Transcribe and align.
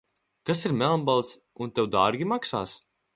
Kas 0.49 0.61
ir 0.69 0.73
melnbalts 0.79 1.35
un 1.65 1.73
tev 1.75 1.91
dārgi 1.99 2.29
maksās? 2.33 2.75